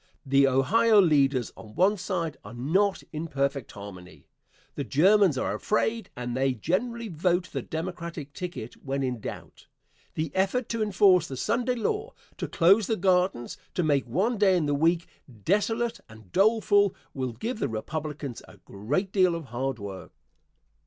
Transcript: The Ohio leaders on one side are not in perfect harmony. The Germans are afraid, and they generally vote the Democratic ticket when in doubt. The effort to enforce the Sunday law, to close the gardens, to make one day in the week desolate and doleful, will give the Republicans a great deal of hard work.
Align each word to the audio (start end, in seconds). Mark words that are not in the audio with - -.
The 0.25 0.47
Ohio 0.47 0.99
leaders 0.99 1.53
on 1.55 1.75
one 1.75 1.95
side 1.95 2.35
are 2.43 2.55
not 2.55 3.03
in 3.13 3.27
perfect 3.27 3.73
harmony. 3.73 4.25
The 4.73 4.83
Germans 4.83 5.37
are 5.37 5.53
afraid, 5.53 6.09
and 6.15 6.35
they 6.35 6.55
generally 6.55 7.07
vote 7.07 7.51
the 7.51 7.61
Democratic 7.61 8.33
ticket 8.33 8.83
when 8.83 9.03
in 9.03 9.19
doubt. 9.19 9.67
The 10.15 10.31
effort 10.33 10.69
to 10.69 10.81
enforce 10.81 11.27
the 11.27 11.37
Sunday 11.37 11.75
law, 11.75 12.13
to 12.37 12.47
close 12.47 12.87
the 12.87 12.97
gardens, 12.97 13.59
to 13.75 13.83
make 13.83 14.07
one 14.07 14.39
day 14.39 14.57
in 14.57 14.65
the 14.65 14.73
week 14.73 15.05
desolate 15.45 15.99
and 16.09 16.31
doleful, 16.31 16.95
will 17.13 17.33
give 17.33 17.59
the 17.59 17.69
Republicans 17.69 18.41
a 18.47 18.57
great 18.57 19.11
deal 19.11 19.35
of 19.35 19.45
hard 19.53 19.77
work. 19.77 20.13